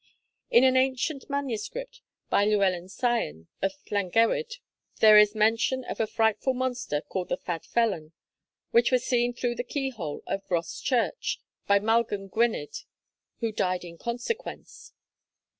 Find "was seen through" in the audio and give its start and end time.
8.91-9.53